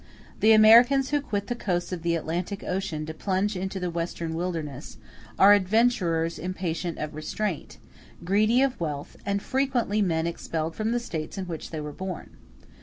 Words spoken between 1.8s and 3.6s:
of the Atlantic Ocean to plunge